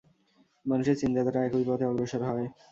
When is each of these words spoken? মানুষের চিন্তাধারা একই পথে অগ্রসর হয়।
মানুষের 0.65 0.99
চিন্তাধারা 1.01 1.39
একই 1.43 1.63
পথে 1.67 1.85
অগ্রসর 1.87 2.21
হয়। 2.29 2.47